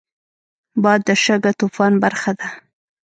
[0.83, 2.47] باد د شګهطوفان برخه ده